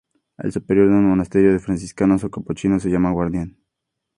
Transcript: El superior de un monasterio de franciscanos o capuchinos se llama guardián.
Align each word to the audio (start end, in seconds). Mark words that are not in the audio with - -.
El 0.39 0.51
superior 0.51 0.87
de 0.89 0.95
un 0.95 1.05
monasterio 1.05 1.51
de 1.53 1.59
franciscanos 1.59 2.23
o 2.23 2.31
capuchinos 2.31 2.81
se 2.81 2.89
llama 2.89 3.11
guardián. 3.11 3.59